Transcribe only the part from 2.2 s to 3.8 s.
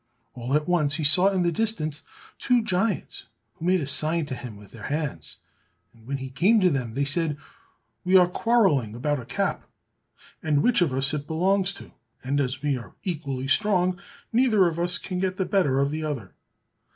two giants, who